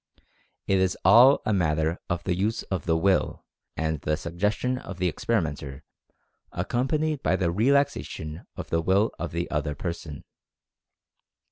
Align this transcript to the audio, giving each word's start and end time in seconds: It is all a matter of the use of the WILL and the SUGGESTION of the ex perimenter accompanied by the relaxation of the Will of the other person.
It 0.65 0.79
is 0.79 0.97
all 1.05 1.43
a 1.45 1.53
matter 1.53 1.99
of 2.09 2.23
the 2.23 2.33
use 2.35 2.63
of 2.63 2.87
the 2.87 2.97
WILL 2.97 3.45
and 3.77 4.01
the 4.01 4.17
SUGGESTION 4.17 4.79
of 4.79 4.97
the 4.97 5.07
ex 5.07 5.25
perimenter 5.25 5.83
accompanied 6.51 7.21
by 7.21 7.35
the 7.35 7.51
relaxation 7.51 8.47
of 8.55 8.71
the 8.71 8.81
Will 8.81 9.11
of 9.19 9.31
the 9.31 9.47
other 9.51 9.75
person. 9.75 10.23